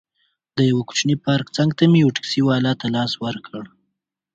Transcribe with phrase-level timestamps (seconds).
[0.57, 3.63] د یوه کوچني پارک څنګ ته مې یو ټکسي والا ته لاس ورکړ.